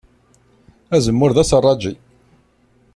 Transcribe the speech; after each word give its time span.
Azemmur 0.95 1.31
d 1.35 1.37
aseṛṛaǧi. 1.43 1.93